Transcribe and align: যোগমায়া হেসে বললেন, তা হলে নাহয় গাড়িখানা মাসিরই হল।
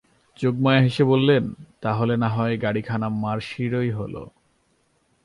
যোগমায়া 0.39 0.81
হেসে 0.81 1.03
বললেন, 1.03 1.43
তা 1.81 1.89
হলে 1.93 2.15
নাহয় 2.17 2.55
গাড়িখানা 2.61 3.07
মাসিরই 3.23 3.91
হল। 3.91 4.15